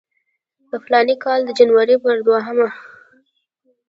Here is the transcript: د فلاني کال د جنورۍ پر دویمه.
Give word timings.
د 0.69 0.71
فلاني 0.85 1.15
کال 1.23 1.39
د 1.45 1.49
جنورۍ 1.57 1.95
پر 2.03 2.17
دویمه. 2.25 2.69